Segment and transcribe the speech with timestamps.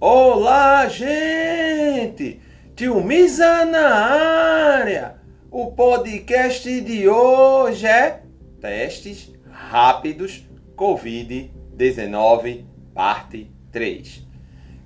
[0.00, 2.40] Olá, gente!
[2.74, 5.16] Tio Misa na área!
[5.50, 8.22] O podcast de hoje é
[8.60, 10.46] Testes Rápidos
[10.76, 14.26] Covid-19, parte 3.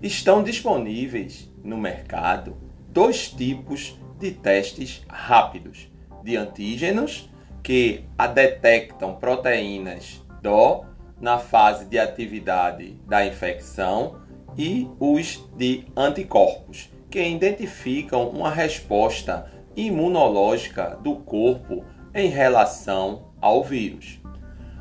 [0.02, 2.56] Estão disponíveis no mercado
[2.90, 5.90] dois tipos de testes rápidos:
[6.22, 7.30] de antígenos,
[7.62, 8.04] que
[8.34, 10.84] detectam proteínas do
[11.20, 14.27] na fase de atividade da infecção
[14.58, 24.18] e os de anticorpos, que identificam uma resposta imunológica do corpo em relação ao vírus.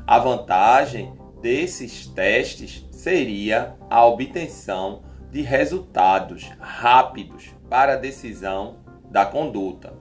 [0.04, 8.78] A vantagem desses testes seria a obtenção de resultados rápidos para a decisão
[9.10, 9.94] da conduta.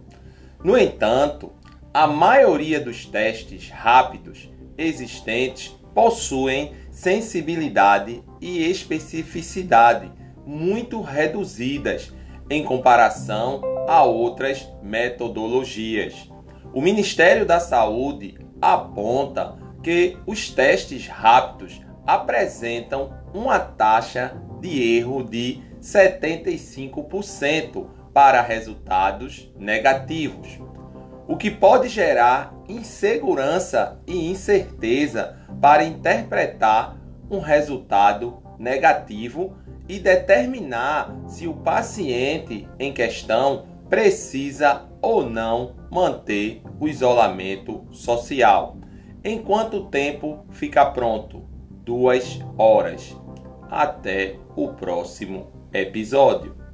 [0.63, 1.53] No entanto,
[1.93, 10.11] a maioria dos testes rápidos existentes possuem sensibilidade e especificidade
[10.45, 12.13] muito reduzidas
[12.51, 16.31] em comparação a outras metodologias.
[16.71, 25.63] O Ministério da Saúde aponta que os testes rápidos apresentam uma taxa de erro de
[25.81, 30.59] 75% para resultados negativos,
[31.27, 36.97] o que pode gerar insegurança e incerteza para interpretar
[37.29, 39.55] um resultado negativo
[39.89, 48.77] e determinar se o paciente em questão precisa ou não manter o isolamento social.
[49.23, 51.43] Em quanto tempo fica pronto?
[51.83, 53.15] Duas horas.
[53.69, 56.66] Até o próximo episódio.